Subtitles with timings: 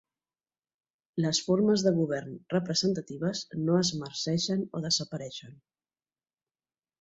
[1.25, 5.55] Les formes de govern representatives no es marceixen o desapareixen.